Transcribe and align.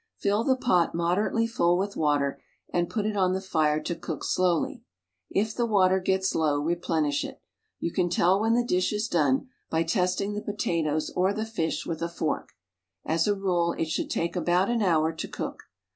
Fill 0.17 0.43
the 0.43 0.55
pot 0.57 0.95
mod 0.95 1.19
erately 1.19 1.47
full 1.47 1.77
with 1.77 1.95
water 1.95 2.41
and 2.73 2.89
put 2.89 3.05
it 3.05 3.15
on 3.15 3.33
the 3.33 3.39
fire 3.39 3.79
to 3.79 3.93
cook 3.93 4.23
slowly. 4.23 4.81
If 5.29 5.53
the 5.53 5.67
water 5.67 5.99
gets 5.99 6.33
low 6.33 6.59
replenish 6.59 7.23
it. 7.23 7.39
You 7.79 7.91
can 7.91 8.09
tell 8.09 8.41
when 8.41 8.55
the 8.55 8.63
dish 8.65 8.91
is 8.91 9.07
done 9.07 9.49
by 9.69 9.83
testing 9.83 10.33
the 10.33 10.41
potatoes 10.41 11.11
or 11.15 11.33
the 11.35 11.45
fish 11.45 11.85
with 11.85 12.01
a 12.01 12.09
fork. 12.09 12.49
As 13.05 13.27
a 13.27 13.35
rule 13.35 13.75
it 13.77 13.89
should 13.89 14.09
take 14.09 14.35
about 14.35 14.71
an 14.71 14.81
hour 14.81 15.13
to 15.13 15.27
cook. 15.27 15.65